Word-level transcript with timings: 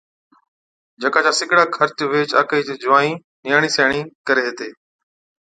جڪا 1.01 1.19
چا 1.25 1.31
سِگڙا 1.39 1.63
خرچ 1.77 1.97
ويھِچ 2.11 2.31
آڪھِي 2.39 2.61
چي 2.67 2.73
جُووائِي 2.81 3.11
(نِياڻي 3.43 3.69
سِياڻي) 3.75 4.01
ڪري 4.27 4.43
ھِتي 4.47 4.69